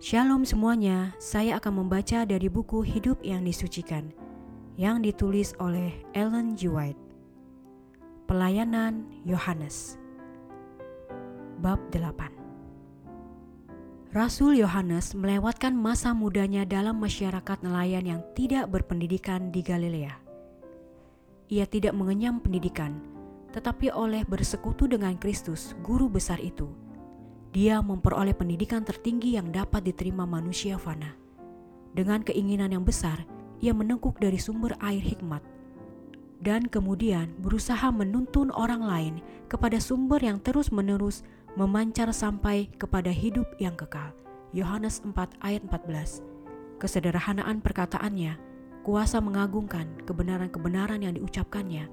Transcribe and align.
Shalom 0.00 0.42
semuanya, 0.42 1.14
saya 1.18 1.58
akan 1.58 1.84
membaca 1.84 2.22
dari 2.22 2.46
buku 2.46 2.82
Hidup 2.86 3.22
yang 3.22 3.42
Disucikan 3.42 4.10
yang 4.80 5.04
ditulis 5.04 5.52
oleh 5.60 5.92
Ellen 6.16 6.56
G. 6.56 6.72
White. 6.72 6.98
Pelayanan 8.30 9.10
Yohanes 9.26 9.98
Bab 11.58 11.82
8 11.92 12.39
Rasul 14.10 14.58
Yohanes 14.58 15.14
melewatkan 15.14 15.70
masa 15.70 16.10
mudanya 16.10 16.66
dalam 16.66 16.98
masyarakat 16.98 17.62
nelayan 17.62 18.02
yang 18.02 18.20
tidak 18.34 18.66
berpendidikan 18.66 19.54
di 19.54 19.62
Galilea. 19.62 20.18
Ia 21.46 21.62
tidak 21.70 21.94
mengenyam 21.94 22.42
pendidikan, 22.42 22.98
tetapi 23.54 23.94
oleh 23.94 24.26
bersekutu 24.26 24.90
dengan 24.90 25.14
Kristus, 25.14 25.78
guru 25.86 26.10
besar 26.10 26.42
itu, 26.42 26.66
dia 27.54 27.78
memperoleh 27.78 28.34
pendidikan 28.34 28.82
tertinggi 28.82 29.38
yang 29.38 29.54
dapat 29.54 29.86
diterima 29.86 30.26
manusia 30.26 30.74
fana. 30.74 31.14
Dengan 31.94 32.26
keinginan 32.26 32.74
yang 32.74 32.82
besar, 32.82 33.22
ia 33.62 33.70
menengkuk 33.70 34.18
dari 34.18 34.42
sumber 34.42 34.74
air 34.82 35.06
hikmat 35.06 35.46
dan 36.40 36.66
kemudian 36.66 37.30
berusaha 37.38 37.92
menuntun 37.92 38.48
orang 38.56 38.80
lain 38.80 39.14
kepada 39.46 39.76
sumber 39.76 40.18
yang 40.24 40.40
terus-menerus 40.40 41.20
memancar 41.58 42.10
sampai 42.14 42.70
kepada 42.78 43.10
hidup 43.10 43.46
yang 43.58 43.74
kekal. 43.74 44.14
Yohanes 44.50 45.02
4 45.02 45.14
ayat 45.42 45.62
14. 45.66 46.22
Kesederhanaan 46.82 47.62
perkataannya, 47.62 48.38
kuasa 48.82 49.22
mengagungkan 49.22 49.86
kebenaran-kebenaran 50.06 51.02
yang 51.02 51.14
diucapkannya, 51.14 51.86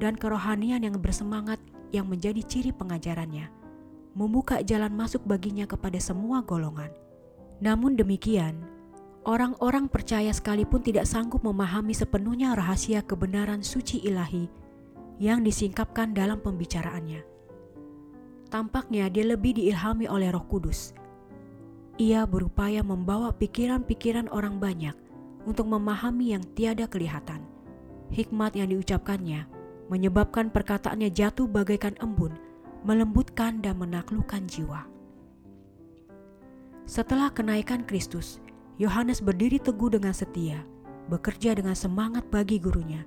dan 0.00 0.16
kerohanian 0.16 0.84
yang 0.84 0.96
bersemangat 0.98 1.60
yang 1.92 2.08
menjadi 2.08 2.40
ciri 2.44 2.72
pengajarannya 2.72 3.62
membuka 4.12 4.60
jalan 4.60 4.92
masuk 4.92 5.24
baginya 5.24 5.64
kepada 5.64 5.96
semua 5.96 6.44
golongan. 6.44 6.92
Namun 7.64 7.96
demikian, 7.96 8.60
orang-orang 9.24 9.88
percaya 9.88 10.28
sekalipun 10.34 10.84
tidak 10.84 11.08
sanggup 11.08 11.40
memahami 11.40 11.96
sepenuhnya 11.96 12.52
rahasia 12.52 13.00
kebenaran 13.00 13.64
suci 13.64 14.04
ilahi 14.04 14.48
yang 15.16 15.40
disingkapkan 15.40 16.12
dalam 16.12 16.42
pembicaraannya. 16.44 17.31
Tampaknya 18.52 19.08
dia 19.08 19.24
lebih 19.24 19.56
diilhami 19.56 20.04
oleh 20.12 20.28
Roh 20.28 20.44
Kudus. 20.44 20.92
Ia 21.96 22.28
berupaya 22.28 22.84
membawa 22.84 23.32
pikiran-pikiran 23.32 24.28
orang 24.28 24.60
banyak 24.60 24.92
untuk 25.48 25.64
memahami 25.72 26.36
yang 26.36 26.44
tiada 26.52 26.84
kelihatan. 26.84 27.40
Hikmat 28.12 28.52
yang 28.52 28.68
diucapkannya 28.68 29.48
menyebabkan 29.88 30.52
perkataannya 30.52 31.08
jatuh 31.08 31.48
bagaikan 31.48 31.96
embun 32.04 32.36
melembutkan 32.82 33.62
dan 33.62 33.78
menaklukkan 33.78 34.42
jiwa. 34.50 34.84
Setelah 36.82 37.30
kenaikan 37.30 37.86
Kristus, 37.86 38.42
Yohanes 38.76 39.22
berdiri 39.22 39.62
teguh 39.62 39.94
dengan 39.94 40.10
setia, 40.10 40.66
bekerja 41.06 41.54
dengan 41.54 41.78
semangat 41.78 42.26
bagi 42.28 42.58
gurunya. 42.58 43.06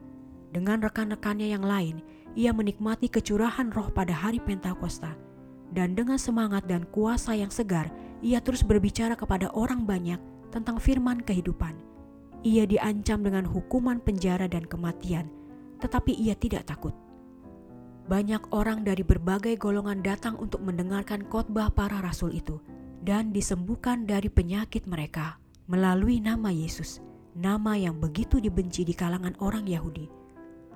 Dengan 0.55 0.79
rekan-rekannya 0.79 1.51
yang 1.51 1.67
lain, 1.67 1.99
ia 2.39 2.55
menikmati 2.55 3.11
kecurahan 3.11 3.67
roh 3.75 3.91
pada 3.91 4.15
hari 4.15 4.39
Pentakosta. 4.39 5.24
Dan 5.73 5.97
dengan 5.97 6.19
semangat 6.19 6.67
dan 6.69 6.85
kuasa 6.89 7.33
yang 7.33 7.49
segar, 7.49 7.89
ia 8.21 8.43
terus 8.43 8.61
berbicara 8.61 9.17
kepada 9.17 9.49
orang 9.55 9.87
banyak 9.87 10.21
tentang 10.53 10.77
firman 10.77 11.23
kehidupan. 11.23 11.73
Ia 12.45 12.69
diancam 12.69 13.25
dengan 13.25 13.45
hukuman 13.49 13.97
penjara 14.01 14.45
dan 14.45 14.69
kematian, 14.69 15.31
tetapi 15.81 16.13
ia 16.13 16.37
tidak 16.37 16.69
takut 16.69 16.93
banyak 18.05 18.53
orang 18.53 18.85
dari 18.85 19.01
berbagai 19.01 19.57
golongan 19.57 20.05
datang 20.05 20.37
untuk 20.37 20.61
mendengarkan 20.61 21.25
khotbah 21.25 21.73
para 21.73 21.97
rasul 22.05 22.29
itu 22.37 22.61
dan 23.01 23.33
disembuhkan 23.33 24.05
dari 24.05 24.29
penyakit 24.29 24.85
mereka 24.85 25.41
melalui 25.65 26.21
nama 26.21 26.53
Yesus, 26.53 27.01
nama 27.33 27.73
yang 27.73 27.97
begitu 27.97 28.37
dibenci 28.37 28.85
di 28.85 28.93
kalangan 28.93 29.33
orang 29.41 29.65
Yahudi. 29.65 30.05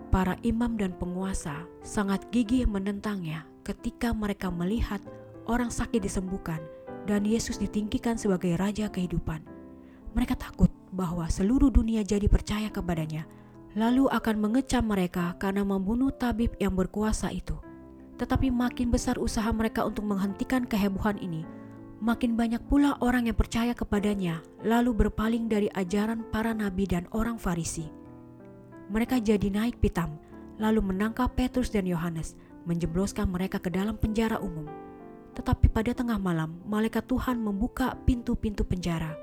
Para 0.10 0.42
imam 0.42 0.74
dan 0.74 0.98
penguasa 0.98 1.70
sangat 1.86 2.26
gigih 2.34 2.66
menentangnya 2.66 3.46
ketika 3.70 4.10
mereka 4.18 4.50
melihat 4.50 4.98
orang 5.46 5.70
sakit 5.70 6.02
disembuhkan 6.02 6.58
dan 7.06 7.22
Yesus 7.22 7.62
ditinggikan 7.62 8.18
sebagai 8.18 8.58
raja 8.58 8.90
kehidupan. 8.90 9.46
Mereka 10.18 10.34
takut 10.34 10.74
bahwa 10.90 11.30
seluruh 11.30 11.70
dunia 11.70 12.02
jadi 12.02 12.26
percaya 12.26 12.74
kepadanya 12.74 13.30
lalu 13.78 14.10
akan 14.10 14.42
mengecam 14.42 14.82
mereka 14.82 15.38
karena 15.38 15.62
membunuh 15.62 16.10
tabib 16.10 16.58
yang 16.58 16.74
berkuasa 16.74 17.30
itu. 17.30 17.54
Tetapi 18.18 18.50
makin 18.50 18.90
besar 18.90 19.22
usaha 19.22 19.48
mereka 19.54 19.86
untuk 19.86 20.04
menghentikan 20.10 20.66
kehebohan 20.66 21.22
ini, 21.22 21.46
makin 22.02 22.34
banyak 22.34 22.60
pula 22.68 22.98
orang 23.00 23.30
yang 23.30 23.38
percaya 23.38 23.72
kepadanya, 23.78 24.42
lalu 24.66 25.06
berpaling 25.06 25.48
dari 25.48 25.70
ajaran 25.78 26.26
para 26.34 26.52
nabi 26.52 26.90
dan 26.90 27.06
orang 27.14 27.38
Farisi. 27.38 27.88
Mereka 28.90 29.22
jadi 29.22 29.48
naik 29.54 29.78
pitam, 29.80 30.18
lalu 30.58 30.82
menangkap 30.82 31.32
Petrus 31.38 31.70
dan 31.70 31.86
Yohanes, 31.86 32.36
menjebloskan 32.64 33.30
mereka 33.30 33.62
ke 33.62 33.72
dalam 33.72 33.96
penjara 33.96 34.40
umum. 34.40 34.68
Tetapi 35.36 35.72
pada 35.72 35.96
tengah 35.96 36.20
malam, 36.20 36.60
malaikat 36.68 37.08
Tuhan 37.08 37.40
membuka 37.40 37.96
pintu-pintu 38.04 38.68
penjara, 38.68 39.16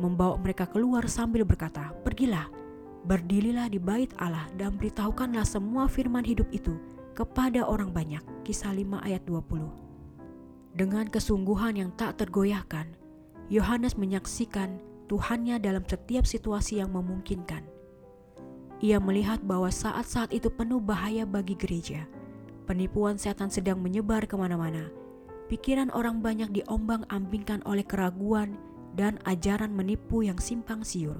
membawa 0.00 0.38
mereka 0.40 0.64
keluar 0.64 1.04
sambil 1.10 1.44
berkata, 1.44 1.92
"Pergilah, 2.06 2.48
Berdirilah 3.06 3.70
di 3.70 3.78
bait 3.78 4.10
Allah 4.18 4.50
dan 4.58 4.74
beritahukanlah 4.74 5.46
semua 5.46 5.86
firman 5.86 6.26
hidup 6.26 6.50
itu 6.50 6.74
kepada 7.14 7.62
orang 7.62 7.94
banyak. 7.94 8.20
Kisah 8.42 8.74
5 8.74 9.00
ayat 9.00 9.22
20. 9.22 9.70
Dengan 10.74 11.06
kesungguhan 11.06 11.78
yang 11.78 11.90
tak 11.94 12.18
tergoyahkan, 12.18 12.90
Yohanes 13.48 13.94
menyaksikan 13.94 14.82
Tuhannya 15.08 15.56
dalam 15.56 15.88
setiap 15.88 16.28
situasi 16.28 16.84
yang 16.84 16.92
memungkinkan. 16.92 17.64
Ia 18.84 19.00
melihat 19.00 19.40
bahwa 19.40 19.72
saat-saat 19.72 20.30
itu 20.36 20.52
penuh 20.52 20.78
bahaya 20.78 21.24
bagi 21.24 21.56
gereja. 21.56 22.04
Penipuan 22.68 23.16
setan 23.16 23.48
sedang 23.48 23.80
menyebar 23.80 24.28
ke 24.28 24.36
mana-mana. 24.36 24.92
Pikiran 25.48 25.88
orang 25.96 26.20
banyak 26.20 26.52
diombang-ambingkan 26.52 27.64
oleh 27.64 27.82
keraguan 27.82 28.60
dan 28.92 29.16
ajaran 29.24 29.72
menipu 29.72 30.20
yang 30.20 30.36
simpang 30.36 30.84
siur 30.84 31.16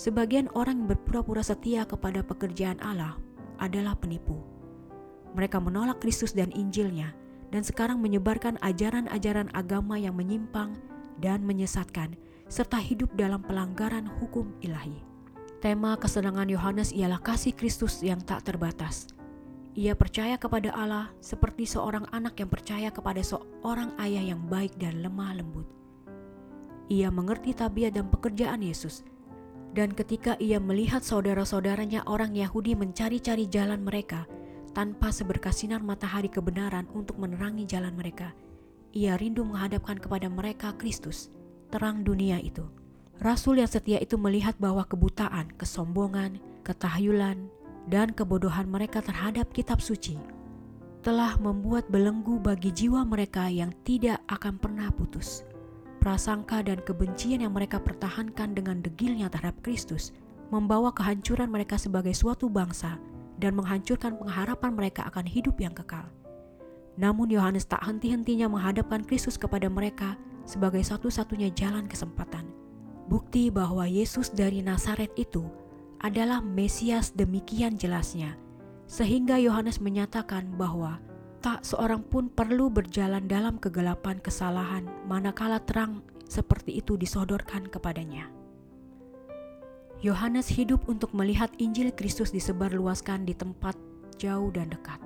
Sebagian 0.00 0.46
orang 0.54 0.80
yang 0.80 0.88
berpura-pura 0.94 1.42
setia 1.42 1.82
kepada 1.82 2.22
pekerjaan 2.22 2.78
Allah 2.78 3.18
adalah 3.58 3.98
penipu. 3.98 4.38
Mereka 5.34 5.58
menolak 5.58 5.98
Kristus 6.00 6.32
dan 6.32 6.54
Injilnya 6.54 7.12
dan 7.50 7.66
sekarang 7.66 7.98
menyebarkan 7.98 8.56
ajaran-ajaran 8.62 9.50
agama 9.52 9.98
yang 9.98 10.14
menyimpang 10.14 10.78
dan 11.18 11.42
menyesatkan 11.42 12.14
serta 12.48 12.78
hidup 12.78 13.10
dalam 13.18 13.42
pelanggaran 13.42 14.06
hukum 14.06 14.54
ilahi. 14.62 15.02
Tema 15.60 15.98
kesenangan 16.00 16.48
Yohanes 16.48 16.96
ialah 16.96 17.20
kasih 17.20 17.52
Kristus 17.52 18.00
yang 18.00 18.22
tak 18.24 18.48
terbatas. 18.48 19.19
Ia 19.78 19.94
percaya 19.94 20.34
kepada 20.34 20.74
Allah 20.74 21.14
seperti 21.22 21.62
seorang 21.62 22.06
anak 22.10 22.42
yang 22.42 22.50
percaya 22.50 22.90
kepada 22.90 23.22
seorang 23.22 23.94
ayah 24.02 24.34
yang 24.34 24.42
baik 24.50 24.74
dan 24.78 24.98
lemah 24.98 25.38
lembut. 25.38 25.66
Ia 26.90 27.06
mengerti 27.14 27.54
tabiat 27.54 27.94
dan 27.94 28.10
pekerjaan 28.10 28.66
Yesus 28.66 29.06
dan 29.70 29.94
ketika 29.94 30.34
ia 30.42 30.58
melihat 30.58 31.06
saudara-saudaranya 31.06 32.02
orang 32.10 32.34
Yahudi 32.34 32.74
mencari-cari 32.74 33.46
jalan 33.46 33.78
mereka 33.86 34.26
tanpa 34.74 35.14
seberkas 35.14 35.62
sinar 35.62 35.82
matahari 35.82 36.26
kebenaran 36.26 36.90
untuk 36.90 37.18
menerangi 37.18 37.66
jalan 37.66 37.94
mereka, 37.94 38.34
ia 38.90 39.14
rindu 39.14 39.46
menghadapkan 39.46 39.98
kepada 39.98 40.26
mereka 40.26 40.74
Kristus, 40.74 41.30
terang 41.70 42.02
dunia 42.02 42.42
itu. 42.42 42.66
Rasul 43.22 43.62
yang 43.62 43.70
setia 43.70 44.02
itu 44.02 44.16
melihat 44.16 44.56
bahwa 44.58 44.82
kebutaan, 44.82 45.52
kesombongan, 45.54 46.40
ketahyulan, 46.66 47.46
dan 47.88 48.12
kebodohan 48.12 48.68
mereka 48.68 49.00
terhadap 49.00 49.48
kitab 49.54 49.80
suci 49.80 50.20
telah 51.00 51.40
membuat 51.40 51.88
belenggu 51.88 52.36
bagi 52.36 52.68
jiwa 52.68 53.08
mereka 53.08 53.48
yang 53.48 53.72
tidak 53.88 54.20
akan 54.28 54.60
pernah 54.60 54.92
putus 54.92 55.48
prasangka 56.00 56.64
dan 56.64 56.80
kebencian 56.80 57.44
yang 57.44 57.52
mereka 57.52 57.76
pertahankan 57.76 58.56
dengan 58.56 58.80
degilnya 58.80 59.28
terhadap 59.28 59.60
Kristus 59.60 60.16
membawa 60.48 60.90
kehancuran 60.90 61.52
mereka 61.52 61.76
sebagai 61.76 62.16
suatu 62.16 62.48
bangsa 62.50 62.98
dan 63.38 63.54
menghancurkan 63.54 64.16
pengharapan 64.18 64.72
mereka 64.74 65.06
akan 65.06 65.24
hidup 65.28 65.60
yang 65.60 65.76
kekal. 65.76 66.08
Namun 66.98 67.30
Yohanes 67.30 67.64
tak 67.64 67.80
henti-hentinya 67.86 68.50
menghadapkan 68.50 69.06
Kristus 69.06 69.38
kepada 69.38 69.70
mereka 69.70 70.18
sebagai 70.44 70.82
satu-satunya 70.82 71.54
jalan 71.54 71.86
kesempatan. 71.86 72.44
Bukti 73.06 73.48
bahwa 73.48 73.86
Yesus 73.86 74.34
dari 74.34 74.60
Nazaret 74.60 75.14
itu 75.14 75.46
adalah 76.00 76.40
Mesias 76.40 77.12
demikian 77.12 77.76
jelasnya, 77.76 78.36
sehingga 78.88 79.36
Yohanes 79.36 79.84
menyatakan 79.84 80.56
bahwa 80.56 80.98
tak 81.40 81.64
seorang 81.64 82.04
pun 82.04 82.28
perlu 82.28 82.72
berjalan 82.72 83.24
dalam 83.28 83.56
kegelapan 83.56 84.20
kesalahan 84.20 84.88
manakala 85.08 85.60
terang 85.64 86.04
seperti 86.28 86.80
itu 86.80 86.96
disodorkan 86.96 87.68
kepadanya. 87.68 88.28
Yohanes 90.00 90.48
hidup 90.48 90.88
untuk 90.88 91.12
melihat 91.12 91.52
Injil 91.60 91.92
Kristus 91.92 92.32
disebarluaskan 92.32 93.28
di 93.28 93.36
tempat 93.36 93.76
jauh 94.16 94.48
dan 94.48 94.72
dekat. 94.72 94.96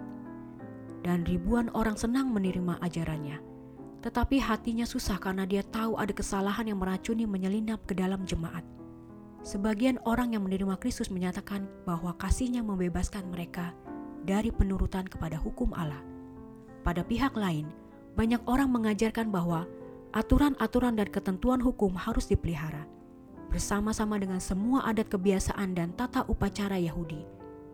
Dan 1.02 1.26
ribuan 1.26 1.67
orang 1.75 1.99
senang 1.99 2.31
menerima 2.31 2.79
ajarannya. 2.79 3.43
Tetapi 4.06 4.38
hatinya 4.38 4.87
susah 4.87 5.19
karena 5.19 5.50
dia 5.50 5.67
tahu 5.67 5.99
ada 5.99 6.14
kesalahan 6.14 6.70
yang 6.70 6.79
meracuni 6.79 7.26
menyelinap 7.26 7.82
ke 7.91 7.99
dalam 7.99 8.23
jemaat. 8.23 8.62
Sebagian 9.44 10.00
orang 10.08 10.32
yang 10.32 10.49
menerima 10.49 10.81
Kristus 10.81 11.12
menyatakan 11.12 11.69
bahwa 11.85 12.17
kasihnya 12.17 12.64
membebaskan 12.64 13.29
mereka 13.29 13.76
dari 14.25 14.49
penurutan 14.49 15.05
kepada 15.05 15.37
hukum 15.37 15.69
Allah. 15.76 16.00
Pada 16.81 17.05
pihak 17.05 17.37
lain, 17.37 17.69
banyak 18.17 18.41
orang 18.49 18.73
mengajarkan 18.73 19.29
bahwa 19.29 19.69
aturan-aturan 20.17 20.96
dan 20.96 21.12
ketentuan 21.12 21.61
hukum 21.61 21.93
harus 21.93 22.25
dipelihara 22.25 22.88
bersama-sama 23.52 24.17
dengan 24.17 24.41
semua 24.41 24.81
adat 24.88 25.12
kebiasaan 25.12 25.76
dan 25.76 25.93
tata 25.93 26.25
upacara 26.25 26.81
Yahudi. 26.81 27.23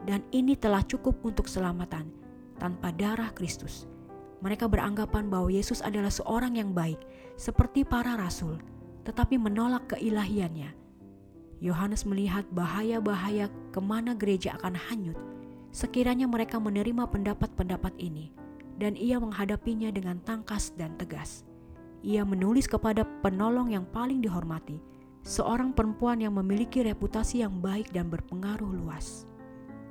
Dan 0.02 0.26
ini 0.34 0.58
telah 0.58 0.82
cukup 0.82 1.22
untuk 1.22 1.46
selamatan 1.46 2.10
tanpa 2.58 2.90
darah 2.90 3.30
Kristus. 3.30 3.86
Mereka 4.42 4.66
beranggapan 4.66 5.30
bahwa 5.30 5.52
Yesus 5.52 5.84
adalah 5.84 6.10
seorang 6.10 6.58
yang 6.58 6.74
baik 6.74 6.98
seperti 7.38 7.86
para 7.86 8.16
rasul, 8.16 8.58
tetapi 9.06 9.38
menolak 9.38 9.94
keilahiannya. 9.96 10.79
Yohanes 11.60 12.08
melihat 12.08 12.48
bahaya-bahaya 12.50 13.52
ke 13.70 13.80
mana 13.84 14.16
gereja 14.16 14.56
akan 14.56 14.74
hanyut 14.74 15.16
sekiranya 15.70 16.26
mereka 16.26 16.58
menerima 16.58 17.06
pendapat-pendapat 17.08 17.94
ini, 18.02 18.34
dan 18.78 18.98
ia 18.98 19.22
menghadapinya 19.22 19.90
dengan 19.94 20.18
tangkas 20.26 20.74
dan 20.74 20.98
tegas. 20.98 21.46
Ia 22.02 22.26
menulis 22.26 22.66
kepada 22.66 23.06
penolong 23.22 23.70
yang 23.70 23.86
paling 23.86 24.18
dihormati, 24.18 24.82
seorang 25.22 25.70
perempuan 25.70 26.18
yang 26.18 26.34
memiliki 26.34 26.82
reputasi 26.82 27.46
yang 27.46 27.62
baik 27.62 27.90
dan 27.94 28.10
berpengaruh 28.10 28.72
luas. 28.82 29.26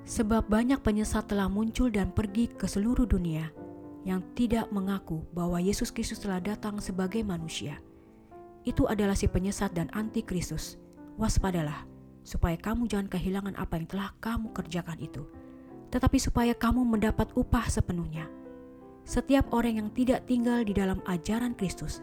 Sebab 0.10 0.50
banyak 0.50 0.81
penyesat 0.81 1.30
telah 1.30 1.45
muncul 1.45 1.94
dan 1.94 2.10
pergi 2.10 2.50
ke 2.50 2.66
seluruh 2.66 3.06
dunia 3.06 3.54
yang 4.07 4.25
tidak 4.33 4.66
mengaku 4.74 5.21
bahwa 5.36 5.62
Yesus 5.62 5.94
Kristus 5.94 6.18
telah 6.18 6.42
datang 6.42 6.81
sebagai 6.81 7.21
manusia. 7.21 7.77
Itu 8.66 8.89
adalah 8.89 9.13
si 9.13 9.30
penyesat 9.30 9.77
dan 9.77 9.88
anti-Kristus. 9.94 10.81
Waspadalah, 11.19 11.83
supaya 12.24 12.56
kamu 12.56 12.88
jangan 12.88 13.12
kehilangan 13.12 13.60
apa 13.60 13.75
yang 13.75 13.88
telah 13.92 14.10
kamu 14.24 14.56
kerjakan 14.56 15.04
itu, 15.04 15.27
tetapi 15.92 16.16
supaya 16.16 16.56
kamu 16.56 16.88
mendapat 16.88 17.36
upah 17.36 17.68
sepenuhnya. 17.68 18.31
Setiap 19.04 19.51
orang 19.51 19.83
yang 19.83 19.89
tidak 19.92 20.24
tinggal 20.24 20.63
di 20.63 20.71
dalam 20.71 21.04
ajaran 21.04 21.60
Kristus 21.60 22.00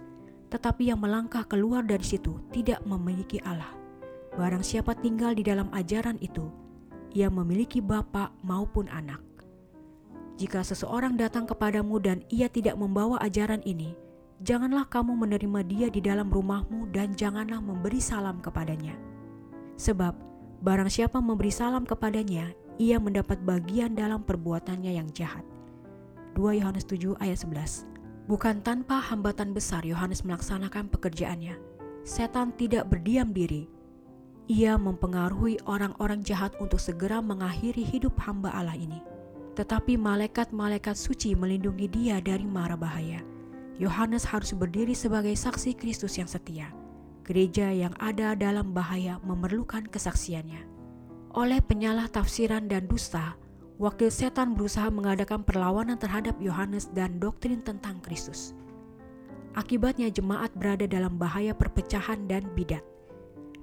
tetapi 0.47 0.95
yang 0.95 1.03
melangkah 1.03 1.43
keluar 1.47 1.83
dari 1.83 2.07
situ 2.07 2.39
tidak 2.55 2.83
memiliki 2.87 3.43
Allah. 3.43 3.75
Barang 4.37 4.63
siapa 4.63 4.95
tinggal 4.95 5.35
di 5.35 5.43
dalam 5.43 5.73
ajaran 5.73 6.21
itu, 6.21 6.53
ia 7.17 7.33
memiliki 7.33 7.81
bapa 7.81 8.31
maupun 8.45 8.87
anak. 8.93 9.23
Jika 10.37 10.61
seseorang 10.61 11.17
datang 11.17 11.49
kepadamu 11.49 11.97
dan 11.97 12.21
ia 12.29 12.53
tidak 12.53 12.77
membawa 12.77 13.17
ajaran 13.25 13.65
ini, 13.65 13.97
janganlah 14.45 14.85
kamu 14.89 15.17
menerima 15.17 15.61
dia 15.65 15.89
di 15.89 16.05
dalam 16.05 16.29
rumahmu 16.29 16.93
dan 16.93 17.17
janganlah 17.17 17.63
memberi 17.63 18.03
salam 18.03 18.43
kepadanya. 18.45 18.97
Sebab 19.77 20.13
barang 20.61 20.91
siapa 20.93 21.21
memberi 21.21 21.53
salam 21.53 21.89
kepadanya, 21.89 22.53
ia 22.77 23.01
mendapat 23.01 23.41
bagian 23.41 23.97
dalam 23.97 24.21
perbuatannya 24.25 24.93
yang 24.93 25.09
jahat. 25.13 25.45
2 26.37 26.61
Yohanes 26.61 26.85
7 26.85 27.17
ayat 27.25 27.41
11 27.41 27.89
Bukan 28.27 28.61
tanpa 28.61 29.01
hambatan 29.01 29.55
besar 29.55 29.87
Yohanes 29.87 30.27
melaksanakan 30.27 30.91
pekerjaannya. 30.91 31.57
Setan 32.03 32.53
tidak 32.59 32.91
berdiam 32.91 33.31
diri. 33.31 33.71
Ia 34.51 34.75
mempengaruhi 34.75 35.63
orang-orang 35.67 36.27
jahat 36.27 36.55
untuk 36.59 36.79
segera 36.79 37.23
mengakhiri 37.23 37.87
hidup 37.87 38.19
hamba 38.23 38.51
Allah 38.51 38.75
ini. 38.75 38.99
Tetapi 39.55 39.97
malaikat-malaikat 39.97 40.95
suci 40.99 41.39
melindungi 41.39 41.87
dia 41.89 42.19
dari 42.21 42.45
mara 42.45 42.75
bahaya. 42.75 43.23
Yohanes 43.77 44.25
harus 44.25 44.57
berdiri 44.57 44.97
sebagai 44.97 45.37
saksi 45.37 45.77
Kristus 45.77 46.17
yang 46.17 46.25
setia. 46.25 46.73
Gereja 47.29 47.69
yang 47.69 47.93
ada 48.01 48.33
dalam 48.33 48.73
bahaya 48.73 49.21
memerlukan 49.21 49.85
kesaksiannya. 49.93 50.65
Oleh 51.37 51.61
penyalah 51.61 52.09
tafsiran 52.09 52.73
dan 52.73 52.89
dusta, 52.89 53.37
wakil 53.77 54.09
setan 54.09 54.57
berusaha 54.57 54.89
mengadakan 54.89 55.45
perlawanan 55.45 56.01
terhadap 56.01 56.41
Yohanes 56.41 56.89
dan 56.97 57.21
doktrin 57.21 57.61
tentang 57.61 58.01
Kristus. 58.01 58.57
Akibatnya 59.53 60.09
jemaat 60.09 60.57
berada 60.57 60.89
dalam 60.89 61.21
bahaya 61.21 61.53
perpecahan 61.53 62.25
dan 62.25 62.49
bidat. 62.57 62.85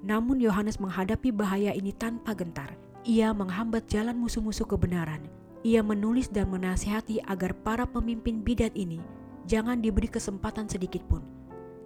Namun 0.05 0.37
Yohanes 0.37 0.77
menghadapi 0.77 1.33
bahaya 1.33 1.73
ini 1.73 1.89
tanpa 1.89 2.37
gentar. 2.37 2.69
Ia 3.01 3.33
menghambat 3.33 3.89
jalan 3.89 4.21
musuh-musuh 4.21 4.69
kebenaran. 4.69 5.25
Ia 5.65 5.81
menulis 5.81 6.29
dan 6.29 6.53
menasihati 6.53 7.17
agar 7.25 7.57
para 7.65 7.89
pemimpin 7.89 8.45
bidat 8.45 8.77
ini 8.77 9.01
jangan 9.49 9.79
diberi 9.79 10.07
kesempatan 10.09 10.67
sedikit 10.67 11.03
pun. 11.07 11.23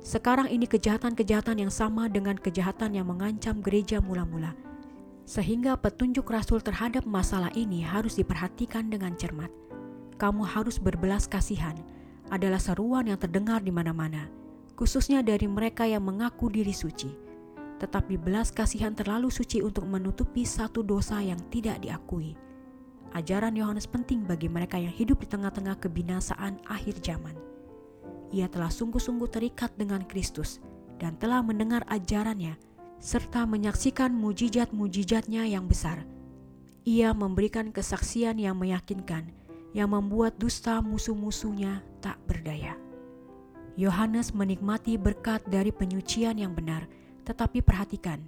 Sekarang 0.02 0.48
ini 0.48 0.70
kejahatan-kejahatan 0.70 1.68
yang 1.68 1.74
sama 1.74 2.08
dengan 2.08 2.38
kejahatan 2.38 2.96
yang 2.96 3.10
mengancam 3.10 3.60
gereja 3.60 4.00
mula-mula 4.00 4.56
sehingga 5.28 5.76
petunjuk 5.76 6.24
Rasul 6.32 6.64
terhadap 6.64 7.04
masalah 7.04 7.52
ini 7.52 7.84
harus 7.84 8.16
diperhatikan 8.16 8.88
dengan 8.88 9.12
cermat. 9.20 9.52
Kamu 10.16 10.48
harus 10.48 10.80
berbelas 10.80 11.28
kasihan 11.28 11.76
adalah 12.32 12.64
seruan 12.64 13.12
yang 13.12 13.20
terdengar 13.20 13.60
di 13.60 13.70
mana-mana, 13.70 14.32
khususnya 14.80 15.20
dari 15.20 15.46
mereka 15.46 15.84
yang 15.84 16.08
mengaku 16.08 16.48
diri 16.48 16.72
suci. 16.72 17.12
Tetapi 17.78 18.16
belas 18.18 18.56
kasihan 18.56 18.96
terlalu 18.96 19.28
suci 19.28 19.60
untuk 19.60 19.86
menutupi 19.86 20.48
satu 20.48 20.82
dosa 20.82 21.20
yang 21.20 21.38
tidak 21.52 21.84
diakui. 21.84 22.34
Ajaran 23.16 23.56
Yohanes 23.56 23.88
penting 23.88 24.28
bagi 24.28 24.52
mereka 24.52 24.76
yang 24.76 24.92
hidup 24.92 25.24
di 25.24 25.28
tengah-tengah 25.32 25.80
kebinasaan 25.80 26.60
akhir 26.68 27.00
zaman. 27.00 27.36
Ia 28.36 28.52
telah 28.52 28.68
sungguh-sungguh 28.68 29.30
terikat 29.32 29.72
dengan 29.80 30.04
Kristus 30.04 30.60
dan 31.00 31.16
telah 31.16 31.40
mendengar 31.40 31.88
ajarannya 31.88 32.60
serta 33.00 33.46
menyaksikan 33.48 34.12
mujizat-mujizatnya 34.12 35.48
yang 35.48 35.70
besar. 35.70 36.04
Ia 36.84 37.16
memberikan 37.16 37.72
kesaksian 37.72 38.40
yang 38.42 38.60
meyakinkan, 38.60 39.32
yang 39.72 39.94
membuat 39.94 40.36
dusta 40.40 40.80
musuh-musuhnya 40.84 41.84
tak 42.04 42.20
berdaya. 42.28 42.76
Yohanes 43.78 44.34
menikmati 44.34 44.98
berkat 44.98 45.46
dari 45.46 45.70
penyucian 45.70 46.42
yang 46.42 46.58
benar, 46.58 46.90
tetapi 47.30 47.62
perhatikan, 47.62 48.26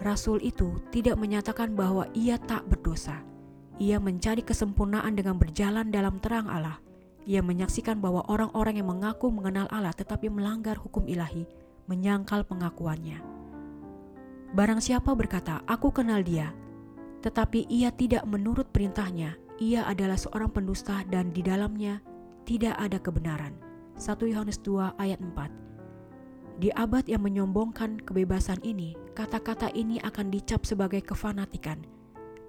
Rasul 0.00 0.40
itu 0.40 0.80
tidak 0.88 1.20
menyatakan 1.20 1.76
bahwa 1.76 2.08
ia 2.16 2.40
tak 2.40 2.64
berdosa. 2.66 3.31
Ia 3.80 3.96
mencari 3.96 4.44
kesempurnaan 4.44 5.16
dengan 5.16 5.40
berjalan 5.40 5.88
dalam 5.88 6.20
terang 6.20 6.50
Allah. 6.50 6.80
Ia 7.24 7.40
menyaksikan 7.40 8.02
bahwa 8.02 8.26
orang-orang 8.26 8.82
yang 8.82 8.90
mengaku 8.90 9.30
mengenal 9.30 9.70
Allah 9.70 9.94
tetapi 9.94 10.26
melanggar 10.28 10.76
hukum 10.76 11.06
ilahi 11.06 11.46
menyangkal 11.86 12.46
pengakuannya. 12.46 13.20
Barang 14.52 14.84
siapa 14.84 15.16
berkata, 15.16 15.64
"Aku 15.64 15.90
kenal 15.90 16.20
dia," 16.20 16.52
tetapi 17.24 17.66
ia 17.72 17.88
tidak 17.94 18.26
menurut 18.28 18.68
perintahnya, 18.68 19.38
ia 19.56 19.86
adalah 19.88 20.18
seorang 20.18 20.52
pendusta 20.52 21.06
dan 21.08 21.32
di 21.32 21.40
dalamnya 21.40 22.02
tidak 22.44 22.76
ada 22.76 22.98
kebenaran. 23.00 23.54
1 23.96 24.26
Yohanes 24.28 24.58
2 24.60 24.98
ayat 24.98 25.22
4 25.22 25.48
Di 26.60 26.68
abad 26.76 27.08
yang 27.08 27.24
menyombongkan 27.24 28.04
kebebasan 28.04 28.60
ini, 28.60 28.92
kata-kata 29.16 29.72
ini 29.72 29.98
akan 30.04 30.28
dicap 30.28 30.68
sebagai 30.68 31.00
kefanatikan. 31.00 31.80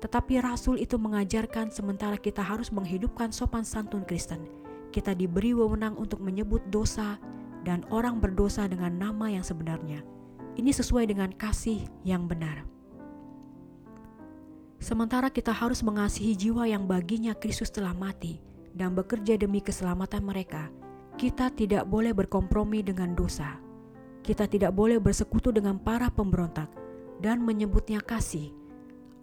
Tetapi 0.03 0.43
Rasul 0.43 0.83
itu 0.83 0.99
mengajarkan 0.99 1.71
sementara 1.71 2.19
kita 2.19 2.43
harus 2.43 2.75
menghidupkan 2.75 3.31
sopan 3.31 3.63
santun 3.63 4.03
Kristen, 4.03 4.43
kita 4.91 5.15
diberi 5.15 5.55
wewenang 5.55 5.95
untuk 5.95 6.19
menyebut 6.19 6.59
dosa 6.67 7.15
dan 7.63 7.87
orang 7.87 8.19
berdosa 8.19 8.67
dengan 8.67 8.91
nama 8.99 9.31
yang 9.31 9.47
sebenarnya 9.47 10.03
ini 10.57 10.71
sesuai 10.73 11.09
dengan 11.09 11.33
kasih 11.33 11.85
yang 12.05 12.29
benar. 12.29 12.65
Sementara 14.83 15.31
kita 15.31 15.55
harus 15.55 15.79
mengasihi 15.79 16.35
jiwa 16.35 16.67
yang 16.67 16.83
baginya 16.85 17.31
Kristus 17.31 17.71
telah 17.71 17.95
mati 17.95 18.43
dan 18.75 18.91
bekerja 18.93 19.39
demi 19.39 19.63
keselamatan 19.63 20.27
mereka, 20.27 20.67
kita 21.15 21.47
tidak 21.55 21.87
boleh 21.87 22.11
berkompromi 22.11 22.83
dengan 22.83 23.15
dosa. 23.15 23.57
Kita 24.23 24.47
tidak 24.47 24.71
boleh 24.75 24.99
bersekutu 25.03 25.51
dengan 25.51 25.79
para 25.79 26.07
pemberontak 26.11 26.71
dan 27.19 27.43
menyebutnya 27.43 27.99
kasih. 27.99 28.51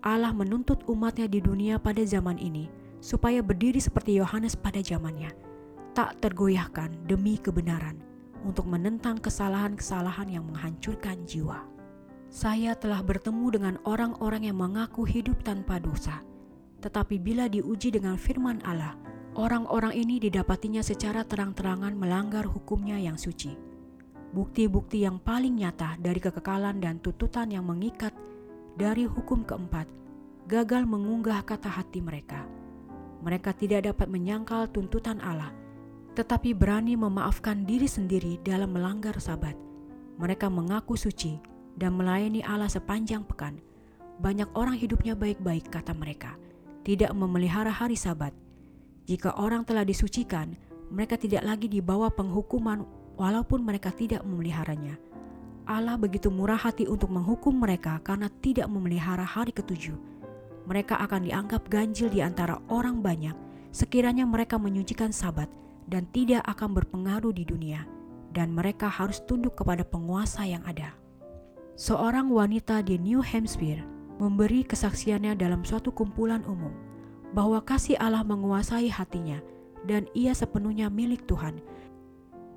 Allah 0.00 0.32
menuntut 0.32 0.80
umatnya 0.88 1.28
di 1.28 1.44
dunia 1.44 1.76
pada 1.76 2.00
zaman 2.08 2.40
ini 2.40 2.72
supaya 3.04 3.44
berdiri 3.44 3.76
seperti 3.76 4.16
Yohanes 4.16 4.56
pada 4.56 4.80
zamannya, 4.80 5.28
tak 5.92 6.16
tergoyahkan 6.24 7.04
demi 7.04 7.36
kebenaran 7.36 8.00
untuk 8.40 8.64
menentang 8.64 9.20
kesalahan-kesalahan 9.20 10.32
yang 10.32 10.48
menghancurkan 10.48 11.20
jiwa. 11.28 11.68
Saya 12.32 12.72
telah 12.78 13.04
bertemu 13.04 13.46
dengan 13.52 13.74
orang-orang 13.84 14.48
yang 14.48 14.56
mengaku 14.56 15.04
hidup 15.04 15.42
tanpa 15.44 15.76
dosa, 15.76 16.24
tetapi 16.80 17.20
bila 17.20 17.50
diuji 17.50 17.92
dengan 17.92 18.16
firman 18.16 18.62
Allah, 18.64 18.96
orang-orang 19.36 19.92
ini 19.92 20.16
didapatinya 20.16 20.80
secara 20.80 21.28
terang-terangan 21.28 21.92
melanggar 21.92 22.48
hukumnya 22.48 22.96
yang 22.96 23.20
suci. 23.20 23.52
Bukti-bukti 24.30 25.02
yang 25.04 25.18
paling 25.18 25.58
nyata 25.58 25.98
dari 25.98 26.22
kekekalan 26.22 26.78
dan 26.78 27.02
tututan 27.02 27.50
yang 27.50 27.66
mengikat 27.66 28.14
dari 28.80 29.04
hukum 29.04 29.44
keempat 29.44 29.84
gagal 30.48 30.88
mengunggah 30.88 31.44
kata 31.44 31.68
hati 31.68 32.00
mereka. 32.00 32.48
Mereka 33.20 33.52
tidak 33.52 33.92
dapat 33.92 34.08
menyangkal 34.08 34.72
tuntutan 34.72 35.20
Allah, 35.20 35.52
tetapi 36.16 36.56
berani 36.56 36.96
memaafkan 36.96 37.68
diri 37.68 37.84
sendiri 37.84 38.40
dalam 38.40 38.72
melanggar 38.72 39.12
Sabat. 39.20 39.52
Mereka 40.16 40.48
mengaku 40.48 40.96
suci 40.96 41.36
dan 41.76 41.92
melayani 41.92 42.40
Allah 42.40 42.72
sepanjang 42.72 43.28
pekan. 43.28 43.60
Banyak 44.18 44.48
orang 44.56 44.80
hidupnya 44.80 45.12
baik-baik, 45.12 45.68
kata 45.68 45.92
mereka, 45.92 46.40
tidak 46.80 47.12
memelihara 47.12 47.70
hari 47.70 48.00
Sabat. 48.00 48.32
Jika 49.04 49.36
orang 49.36 49.68
telah 49.68 49.84
disucikan, 49.84 50.56
mereka 50.88 51.20
tidak 51.20 51.44
lagi 51.44 51.68
dibawa 51.68 52.08
penghukuman, 52.08 52.88
walaupun 53.20 53.60
mereka 53.60 53.92
tidak 53.92 54.24
memeliharanya. 54.24 54.96
Allah 55.66 55.96
begitu 55.96 56.28
murah 56.32 56.58
hati 56.58 56.86
untuk 56.88 57.12
menghukum 57.12 57.56
mereka 57.56 58.00
karena 58.04 58.28
tidak 58.40 58.68
memelihara 58.68 59.24
hari 59.24 59.52
ketujuh 59.52 59.96
mereka 60.70 61.00
akan 61.02 61.26
dianggap 61.26 61.66
ganjil 61.66 62.06
di 62.06 62.22
antara 62.22 62.62
orang 62.70 63.02
banyak 63.02 63.34
sekiranya 63.74 64.22
mereka 64.22 64.54
menyucikan 64.54 65.10
sabat 65.10 65.50
dan 65.90 66.06
tidak 66.14 66.46
akan 66.46 66.78
berpengaruh 66.78 67.34
di 67.34 67.42
dunia 67.42 67.86
dan 68.30 68.54
mereka 68.54 68.86
harus 68.86 69.18
tunduk 69.26 69.58
kepada 69.58 69.82
penguasa 69.82 70.46
yang 70.46 70.62
ada. 70.62 70.94
Seorang 71.74 72.30
wanita 72.30 72.86
di 72.86 73.00
New 73.02 73.18
Hampshire 73.18 73.82
memberi 74.20 74.62
kesaksiannya 74.62 75.34
dalam 75.34 75.66
suatu 75.66 75.90
kumpulan 75.90 76.44
umum 76.46 76.70
bahwa 77.34 77.58
kasih 77.64 77.98
Allah 77.98 78.22
menguasai 78.22 78.86
hatinya 78.86 79.42
dan 79.88 80.06
ia 80.14 80.36
sepenuhnya 80.36 80.92
milik 80.92 81.24
Tuhan. 81.26 81.58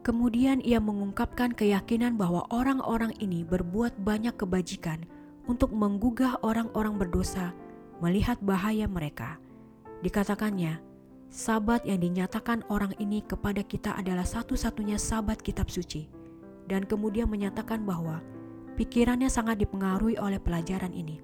Kemudian 0.03 0.59
ia 0.59 0.83
mengungkapkan 0.83 1.55
keyakinan 1.55 2.19
bahwa 2.19 2.43
orang-orang 2.51 3.15
ini 3.23 3.47
berbuat 3.47 4.03
banyak 4.03 4.35
kebajikan 4.35 4.99
untuk 5.47 5.71
menggugah 5.71 6.43
orang-orang 6.43 6.99
berdosa 6.99 7.55
melihat 8.03 8.35
bahaya 8.43 8.83
mereka. 8.83 9.39
Dikatakannya, 10.03 10.83
sabat 11.31 11.87
yang 11.87 12.03
dinyatakan 12.03 12.67
orang 12.67 12.91
ini 12.99 13.23
kepada 13.23 13.63
kita 13.63 13.95
adalah 13.95 14.27
satu-satunya 14.27 14.99
sabat 14.99 15.39
kitab 15.39 15.71
suci. 15.71 16.11
Dan 16.67 16.83
kemudian 16.83 17.31
menyatakan 17.31 17.87
bahwa 17.87 18.19
pikirannya 18.75 19.31
sangat 19.31 19.63
dipengaruhi 19.63 20.19
oleh 20.19 20.39
pelajaran 20.39 20.91
ini. 20.91 21.23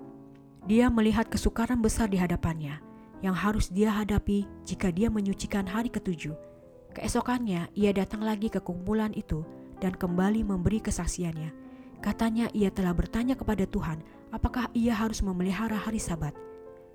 Dia 0.68 0.88
melihat 0.88 1.28
kesukaran 1.28 1.84
besar 1.84 2.08
di 2.08 2.16
hadapannya 2.16 2.80
yang 3.20 3.36
harus 3.36 3.68
dia 3.68 3.92
hadapi 3.92 4.48
jika 4.64 4.88
dia 4.88 5.12
menyucikan 5.12 5.68
hari 5.68 5.92
ketujuh. 5.92 6.49
Keesokannya 6.98 7.70
ia 7.78 7.92
datang 7.94 8.26
lagi 8.26 8.50
ke 8.50 8.62
kumpulan 8.64 9.14
itu 9.14 9.46
dan 9.78 9.94
kembali 9.94 10.42
memberi 10.42 10.82
kesaksiannya. 10.82 11.54
Katanya 12.00 12.48
ia 12.56 12.72
telah 12.72 12.96
bertanya 12.96 13.36
kepada 13.36 13.68
Tuhan 13.68 14.02
apakah 14.32 14.72
ia 14.72 14.96
harus 14.96 15.20
memelihara 15.20 15.76
hari 15.76 16.00
sabat 16.00 16.32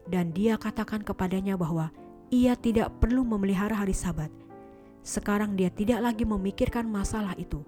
dan 0.09 0.33
dia 0.37 0.61
katakan 0.61 1.01
kepadanya 1.01 1.57
bahwa 1.57 1.89
ia 2.29 2.57
tidak 2.57 2.93
perlu 3.01 3.25
memelihara 3.25 3.77
hari 3.77 3.97
Sabat. 3.97 4.33
Sekarang 5.05 5.57
dia 5.57 5.69
tidak 5.69 6.01
lagi 6.01 6.25
memikirkan 6.25 6.89
masalah 6.89 7.37
itu. 7.37 7.61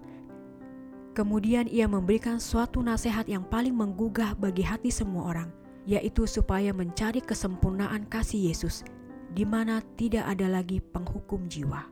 Kemudian 1.13 1.65
ia 1.65 1.89
memberikan 1.89 2.37
suatu 2.37 2.81
nasihat 2.81 3.25
yang 3.25 3.45
paling 3.45 3.73
menggugah 3.73 4.37
bagi 4.37 4.61
hati 4.61 4.93
semua 4.93 5.33
orang, 5.33 5.49
yaitu 5.89 6.29
supaya 6.29 6.69
mencari 6.73 7.21
kesempurnaan 7.25 8.05
kasih 8.05 8.53
Yesus, 8.53 8.85
di 9.33 9.41
mana 9.41 9.81
tidak 9.97 10.29
ada 10.29 10.45
lagi 10.45 10.77
penghukum 10.77 11.49
jiwa. 11.49 11.89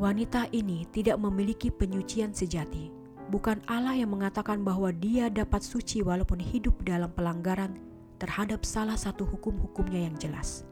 Wanita 0.00 0.48
ini 0.56 0.88
tidak 0.96 1.20
memiliki 1.20 1.68
penyucian 1.68 2.32
sejati. 2.32 2.88
Bukan 3.28 3.60
Allah 3.68 4.00
yang 4.00 4.16
mengatakan 4.16 4.64
bahwa 4.64 4.88
dia 4.96 5.28
dapat 5.28 5.60
suci 5.60 6.00
walaupun 6.00 6.40
hidup 6.40 6.72
dalam 6.88 7.12
pelanggaran 7.12 7.76
terhadap 8.16 8.64
salah 8.64 8.96
satu 8.96 9.28
hukum-hukumnya 9.28 10.08
yang 10.08 10.16
jelas. 10.16 10.64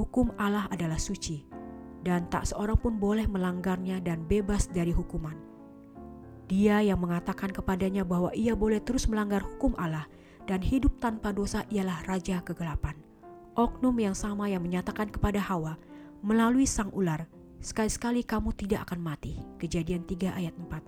Hukum 0.00 0.32
Allah 0.40 0.64
adalah 0.72 0.96
suci, 0.96 1.44
dan 2.00 2.24
tak 2.32 2.48
seorang 2.48 2.80
pun 2.80 2.96
boleh 2.96 3.28
melanggarnya 3.28 4.00
dan 4.00 4.24
bebas 4.24 4.72
dari 4.72 4.96
hukuman. 4.96 5.36
Dia 6.48 6.80
yang 6.80 7.04
mengatakan 7.04 7.52
kepadanya 7.52 8.08
bahwa 8.08 8.32
ia 8.32 8.56
boleh 8.56 8.80
terus 8.80 9.04
melanggar 9.04 9.44
hukum 9.44 9.76
Allah 9.76 10.08
dan 10.48 10.64
hidup 10.64 10.96
tanpa 10.96 11.28
dosa 11.36 11.68
ialah 11.68 12.00
raja 12.08 12.40
kegelapan. 12.40 12.96
Oknum 13.52 14.00
yang 14.00 14.16
sama 14.16 14.48
yang 14.48 14.64
menyatakan 14.64 15.12
kepada 15.12 15.44
Hawa 15.44 15.76
melalui 16.24 16.64
sang 16.64 16.88
ular, 16.96 17.28
sekali-sekali 17.64 18.28
kamu 18.28 18.52
tidak 18.52 18.84
akan 18.92 19.00
mati. 19.00 19.40
Kejadian 19.56 20.04
3 20.04 20.36
ayat 20.36 20.52
4. 20.52 20.84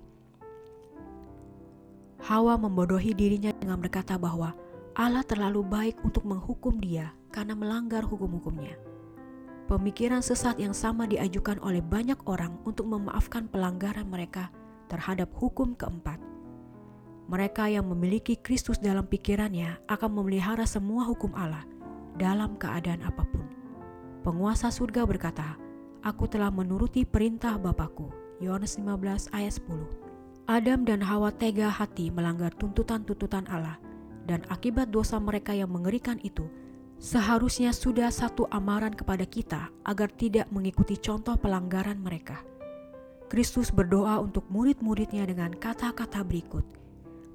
Hawa 2.28 2.60
membodohi 2.60 3.16
dirinya 3.16 3.56
dengan 3.56 3.80
berkata 3.80 4.20
bahwa 4.20 4.52
Allah 4.92 5.24
terlalu 5.24 5.64
baik 5.64 5.96
untuk 6.04 6.28
menghukum 6.28 6.76
dia 6.76 7.16
karena 7.32 7.56
melanggar 7.56 8.04
hukum-hukumnya. 8.04 8.76
Pemikiran 9.66 10.20
sesat 10.20 10.60
yang 10.60 10.76
sama 10.76 11.08
diajukan 11.08 11.58
oleh 11.64 11.80
banyak 11.80 12.20
orang 12.28 12.60
untuk 12.68 12.86
memaafkan 12.86 13.48
pelanggaran 13.48 14.06
mereka 14.06 14.52
terhadap 14.92 15.32
hukum 15.34 15.74
keempat. 15.74 16.20
Mereka 17.26 17.66
yang 17.74 17.90
memiliki 17.90 18.38
Kristus 18.38 18.78
dalam 18.78 19.10
pikirannya 19.10 19.82
akan 19.90 20.10
memelihara 20.22 20.62
semua 20.62 21.02
hukum 21.02 21.34
Allah 21.34 21.66
dalam 22.14 22.54
keadaan 22.54 23.02
apa 23.02 23.26
pun. 23.26 23.42
Penguasa 24.22 24.70
surga 24.70 25.02
berkata, 25.02 25.65
Aku 26.06 26.30
telah 26.30 26.54
menuruti 26.54 27.02
perintah 27.02 27.58
Bapakku. 27.58 28.14
Yohanes 28.38 28.78
15 28.78 29.26
ayat 29.34 29.58
10 29.58 30.46
Adam 30.46 30.86
dan 30.86 31.02
Hawa 31.02 31.34
tega 31.34 31.66
hati 31.66 32.14
melanggar 32.14 32.54
tuntutan-tuntutan 32.54 33.42
Allah 33.50 33.82
dan 34.22 34.46
akibat 34.46 34.94
dosa 34.94 35.18
mereka 35.18 35.50
yang 35.50 35.66
mengerikan 35.66 36.22
itu, 36.22 36.46
seharusnya 37.02 37.74
sudah 37.74 38.06
satu 38.14 38.46
amaran 38.54 38.94
kepada 38.94 39.26
kita 39.26 39.66
agar 39.82 40.06
tidak 40.14 40.46
mengikuti 40.54 40.94
contoh 40.94 41.34
pelanggaran 41.34 41.98
mereka. 41.98 42.38
Kristus 43.26 43.74
berdoa 43.74 44.22
untuk 44.22 44.46
murid-muridnya 44.46 45.26
dengan 45.26 45.58
kata-kata 45.58 46.22
berikut, 46.22 46.62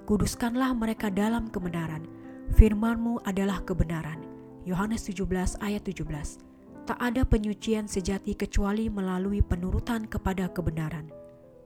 Kuduskanlah 0.07 0.71
mereka 0.71 1.11
dalam 1.11 1.51
kebenaran, 1.51 2.07
firmanmu 2.55 3.19
adalah 3.27 3.59
kebenaran. 3.67 4.23
Yohanes 4.63 5.03
17 5.11 5.59
ayat 5.59 5.83
17 5.83 6.50
Tak 6.81 6.97
ada 6.97 7.21
penyucian 7.21 7.85
sejati 7.85 8.33
kecuali 8.33 8.89
melalui 8.89 9.45
penurutan 9.45 10.09
kepada 10.09 10.49
kebenaran. 10.49 11.13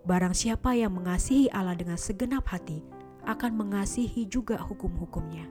Barang 0.03 0.35
siapa 0.35 0.75
yang 0.75 0.91
mengasihi 0.91 1.47
Allah 1.55 1.71
dengan 1.71 1.95
segenap 1.95 2.43
hati, 2.51 2.83
akan 3.23 3.55
mengasihi 3.55 4.27
juga 4.27 4.59
hukum-hukumnya. 4.59 5.47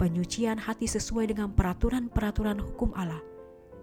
Penyucian 0.00 0.56
hati 0.56 0.88
sesuai 0.88 1.36
dengan 1.36 1.52
peraturan-peraturan 1.52 2.58
hukum 2.64 2.96
Allah, 2.96 3.20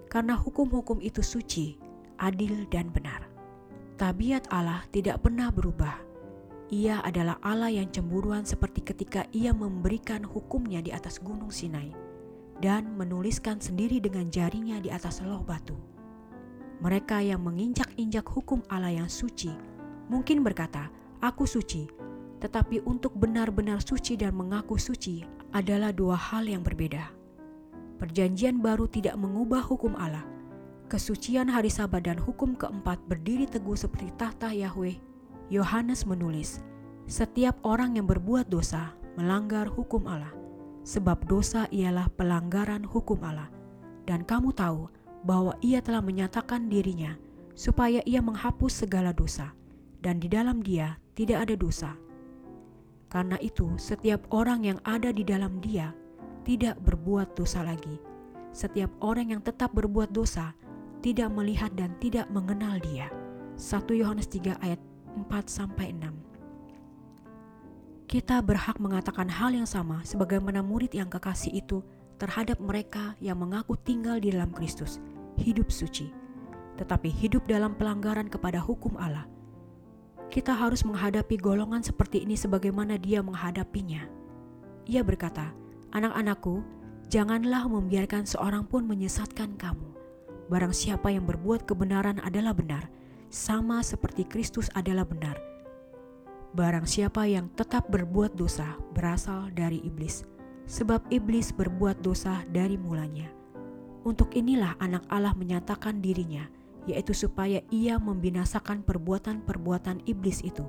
karena 0.10 0.34
hukum-hukum 0.34 0.98
itu 1.05 1.22
suci, 1.22 1.77
adil, 2.17 2.65
dan 2.74 2.89
benar. 2.89 3.29
Tabiat 4.01 4.50
Allah 4.50 4.89
tidak 4.89 5.22
pernah 5.22 5.53
berubah. 5.53 6.01
Ia 6.74 7.05
adalah 7.05 7.38
Allah 7.46 7.69
yang 7.69 7.93
cemburuan 7.93 8.41
seperti 8.41 8.81
ketika 8.81 9.29
ia 9.38 9.53
memberikan 9.53 10.25
hukumnya 10.25 10.81
di 10.81 10.89
atas 10.89 11.22
gunung 11.22 11.53
Sinai 11.53 12.09
dan 12.60 12.96
menuliskan 13.00 13.60
sendiri 13.60 14.04
dengan 14.04 14.28
jarinya 14.28 14.80
di 14.80 14.92
atas 14.92 15.24
loh 15.24 15.44
batu. 15.44 15.75
Mereka 16.80 17.20
yang 17.24 17.44
menginjak-injak 17.44 18.24
hukum 18.24 18.63
Allah 18.72 19.04
yang 19.04 19.12
suci 19.12 19.51
mungkin 20.08 20.44
berkata, 20.44 20.88
"Aku 21.20 21.44
suci," 21.44 21.88
tetapi 22.39 22.84
untuk 22.88 23.16
benar-benar 23.16 23.84
suci 23.84 24.16
dan 24.16 24.36
mengaku 24.36 24.80
suci 24.80 25.24
adalah 25.51 25.92
dua 25.92 26.16
hal 26.16 26.48
yang 26.48 26.63
berbeda. 26.63 27.12
Perjanjian 28.00 28.63
baru 28.63 28.88
tidak 28.88 29.20
mengubah 29.20 29.60
hukum 29.60 29.92
Allah. 30.00 30.24
Kesucian 30.88 31.51
hari 31.51 31.70
Sabat 31.70 32.08
dan 32.08 32.18
hukum 32.18 32.56
keempat 32.56 32.98
berdiri 33.06 33.46
teguh 33.46 33.75
seperti 33.75 34.10
tahta 34.16 34.50
Yahweh. 34.56 34.98
Yohanes 35.51 36.08
menulis, 36.08 36.63
"Setiap 37.06 37.60
orang 37.68 38.00
yang 38.00 38.08
berbuat 38.08 38.48
dosa 38.48 38.96
melanggar 39.20 39.68
hukum 39.68 40.08
Allah, 40.08 40.32
sebab 40.89 41.29
dosa 41.29 41.69
ialah 41.69 42.10
pelanggaran 42.17 42.81
hukum 42.81 43.22
Allah." 43.22 43.53
Dan 44.10 44.25
kamu 44.25 44.58
tahu 44.58 44.89
bahwa 45.22 45.53
Ia 45.62 45.86
telah 45.86 46.01
menyatakan 46.01 46.65
dirinya 46.65 47.13
supaya 47.53 48.01
Ia 48.10 48.25
menghapus 48.25 48.89
segala 48.89 49.13
dosa, 49.13 49.53
dan 50.01 50.17
di 50.17 50.25
dalam 50.25 50.65
Dia 50.65 50.98
tidak 51.13 51.46
ada 51.46 51.53
dosa 51.53 51.93
karena 53.10 53.41
itu, 53.41 53.74
setiap 53.81 54.29
orang 54.29 54.69
yang 54.69 54.79
ada 54.86 55.10
di 55.10 55.25
dalam 55.25 55.58
Dia 55.65 55.89
tidak 56.46 56.77
berbuat 56.86 57.34
dosa 57.34 57.65
lagi. 57.65 57.98
Setiap 58.53 58.93
orang 59.01 59.34
yang 59.34 59.41
tetap 59.41 59.74
berbuat 59.74 60.13
dosa 60.13 60.53
tidak 61.01 61.34
melihat 61.34 61.74
dan 61.74 61.98
tidak 61.98 62.29
mengenal 62.29 62.77
Dia. 62.77 63.10
1 63.58 63.98
Yohanes 63.98 64.29
3 64.29 64.62
ayat 64.62 64.79
4 65.17 65.25
sampai 65.50 65.89
6. 65.98 66.28
Kita 68.10 68.42
berhak 68.42 68.82
mengatakan 68.82 69.30
hal 69.30 69.54
yang 69.54 69.70
sama 69.70 70.01
sebagaimana 70.01 70.66
murid 70.66 70.98
yang 70.98 71.13
kekasih 71.13 71.54
itu 71.54 71.86
terhadap 72.18 72.58
mereka 72.58 73.13
yang 73.22 73.38
mengaku 73.38 73.78
tinggal 73.78 74.18
di 74.18 74.34
dalam 74.34 74.50
Kristus, 74.50 74.98
hidup 75.38 75.70
suci, 75.70 76.10
tetapi 76.82 77.13
hidup 77.13 77.46
dalam 77.46 77.78
pelanggaran 77.78 78.25
kepada 78.25 78.58
hukum 78.58 78.98
Allah 78.98 79.30
kita 80.30 80.54
harus 80.54 80.86
menghadapi 80.86 81.42
golongan 81.42 81.82
seperti 81.82 82.22
ini 82.22 82.38
sebagaimana 82.38 83.01
dia 83.01 83.25
menghadapinya. 83.25 84.06
Ia 84.86 85.01
berkata, 85.01 85.50
Anak-anakku, 85.89 86.62
janganlah 87.10 87.66
membiarkan 87.66 88.30
seorang 88.30 88.70
pun 88.70 88.86
menyesatkan 88.86 89.58
kamu. 89.58 89.89
Barang 90.46 90.70
siapa 90.70 91.10
yang 91.10 91.25
berbuat 91.25 91.66
kebenaran 91.66 92.22
adalah 92.22 92.54
benar, 92.54 92.86
sama 93.34 93.82
seperti 93.82 94.22
Kristus 94.30 94.70
adalah 94.78 95.01
benar. 95.01 95.49
Barang 96.50 96.89
siapa 96.89 97.29
yang 97.29 97.46
tetap 97.53 97.94
berbuat 97.94 98.34
dosa 98.34 98.74
berasal 98.98 99.53
dari 99.53 99.86
iblis, 99.86 100.25
sebab 100.65 101.06
iblis 101.13 101.53
berbuat 101.53 102.01
dosa 102.01 102.41
dari 102.50 102.74
mulanya. 102.74 103.29
Untuk 104.01 104.34
inilah 104.34 104.74
anak 104.82 105.06
Allah 105.13 105.38
menyatakan 105.38 106.01
dirinya, 106.01 106.50
yaitu 106.89 107.13
supaya 107.13 107.62
ia 107.70 108.01
membinasakan 108.01 108.82
perbuatan-perbuatan 108.82 110.10
iblis 110.10 110.41
itu. 110.41 110.65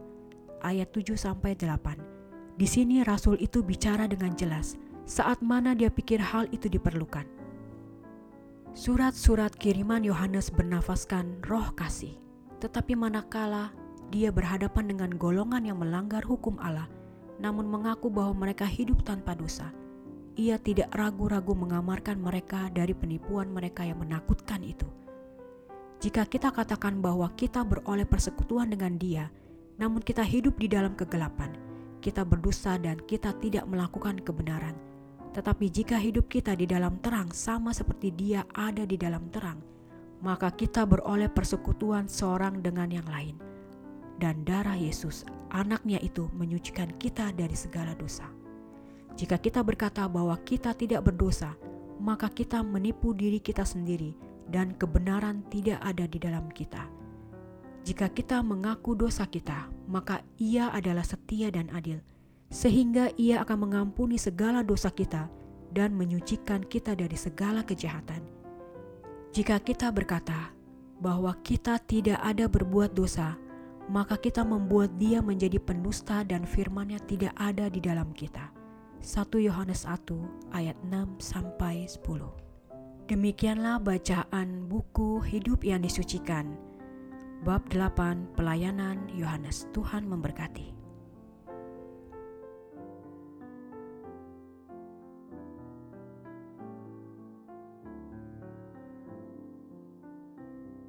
Ayat 0.60 0.92
7 0.92 1.16
sampai 1.16 1.56
8. 1.56 2.60
Di 2.60 2.68
sini 2.68 3.00
rasul 3.00 3.40
itu 3.40 3.64
bicara 3.64 4.04
dengan 4.04 4.36
jelas 4.36 4.76
saat 5.08 5.40
mana 5.40 5.72
dia 5.72 5.88
pikir 5.88 6.20
hal 6.20 6.44
itu 6.52 6.68
diperlukan. 6.68 7.24
Surat-surat 8.76 9.56
kiriman 9.56 10.04
Yohanes 10.04 10.52
bernafaskan 10.52 11.40
roh 11.48 11.72
kasih, 11.72 12.20
tetapi 12.60 12.94
manakala 12.94 13.72
dia 14.10 14.34
berhadapan 14.34 14.90
dengan 14.90 15.10
golongan 15.14 15.62
yang 15.62 15.78
melanggar 15.78 16.20
hukum 16.26 16.58
Allah, 16.58 16.90
namun 17.38 17.70
mengaku 17.70 18.10
bahwa 18.10 18.46
mereka 18.46 18.66
hidup 18.66 19.06
tanpa 19.06 19.38
dosa, 19.38 19.70
ia 20.34 20.58
tidak 20.58 20.90
ragu-ragu 20.92 21.54
mengamarkan 21.54 22.18
mereka 22.18 22.68
dari 22.74 22.92
penipuan 22.92 23.48
mereka 23.48 23.86
yang 23.86 24.02
menakutkan 24.02 24.60
itu. 24.66 24.86
Jika 26.02 26.26
kita 26.26 26.50
katakan 26.50 26.98
bahwa 26.98 27.30
kita 27.38 27.62
beroleh 27.62 28.08
persekutuan 28.08 28.68
dengan 28.72 28.98
Dia, 28.98 29.30
namun 29.78 30.02
kita 30.02 30.26
hidup 30.26 30.58
di 30.58 30.66
dalam 30.66 30.98
kegelapan, 30.98 31.54
kita 32.02 32.26
berdosa 32.26 32.76
dan 32.76 32.98
kita 33.04 33.36
tidak 33.38 33.68
melakukan 33.68 34.18
kebenaran 34.20 34.74
tetapi 35.30 35.70
jika 35.70 35.94
hidup 35.94 36.26
kita 36.26 36.58
di 36.58 36.66
dalam 36.66 36.98
terang 36.98 37.30
sama 37.30 37.70
seperti 37.70 38.10
Dia 38.10 38.42
ada 38.50 38.82
di 38.82 38.98
dalam 38.98 39.30
terang, 39.30 39.62
maka 40.20 40.50
kita 40.50 40.82
beroleh 40.82 41.30
persekutuan 41.30 42.10
seorang 42.10 42.58
dengan 42.58 42.90
yang 42.90 43.06
lain. 43.06 43.49
Dan 44.20 44.44
darah 44.44 44.76
Yesus, 44.76 45.24
anaknya 45.48 45.96
itu 46.04 46.28
menyucikan 46.36 46.92
kita 47.00 47.32
dari 47.32 47.56
segala 47.56 47.96
dosa. 47.96 48.28
Jika 49.16 49.40
kita 49.40 49.64
berkata 49.64 50.04
bahwa 50.12 50.36
kita 50.44 50.76
tidak 50.76 51.08
berdosa, 51.08 51.56
maka 51.96 52.28
kita 52.28 52.60
menipu 52.60 53.16
diri 53.16 53.40
kita 53.40 53.64
sendiri 53.64 54.12
dan 54.52 54.76
kebenaran 54.76 55.40
tidak 55.48 55.80
ada 55.80 56.04
di 56.04 56.20
dalam 56.20 56.52
kita. 56.52 56.84
Jika 57.80 58.12
kita 58.12 58.44
mengaku 58.44 58.92
dosa 58.92 59.24
kita, 59.24 59.72
maka 59.88 60.20
ia 60.36 60.68
adalah 60.68 61.02
setia 61.02 61.48
dan 61.48 61.72
adil, 61.72 62.04
sehingga 62.52 63.08
Ia 63.16 63.40
akan 63.46 63.70
mengampuni 63.70 64.20
segala 64.20 64.60
dosa 64.60 64.92
kita 64.92 65.32
dan 65.72 65.96
menyucikan 65.96 66.66
kita 66.66 66.92
dari 66.92 67.16
segala 67.16 67.64
kejahatan. 67.64 68.20
Jika 69.32 69.62
kita 69.62 69.88
berkata 69.94 70.52
bahwa 71.00 71.32
kita 71.40 71.78
tidak 71.80 72.20
ada 72.20 72.50
berbuat 72.50 72.92
dosa, 72.92 73.38
maka 73.90 74.14
kita 74.14 74.46
membuat 74.46 74.94
Dia 75.02 75.18
menjadi 75.18 75.58
pendusta 75.58 76.22
dan 76.22 76.46
firman-Nya 76.46 77.02
tidak 77.10 77.34
ada 77.34 77.66
di 77.66 77.82
dalam 77.82 78.14
kita. 78.14 78.54
1 79.02 79.26
Yohanes 79.42 79.82
1 79.84 80.54
ayat 80.54 80.78
6 80.86 81.18
sampai 81.18 81.90
10. 81.90 82.06
Demikianlah 83.10 83.82
bacaan 83.82 84.70
buku 84.70 85.18
Hidup 85.26 85.66
yang 85.66 85.82
Disucikan. 85.82 86.54
Bab 87.42 87.66
8 87.74 88.38
Pelayanan 88.38 89.10
Yohanes. 89.10 89.66
Tuhan 89.74 90.06
memberkati. 90.06 90.79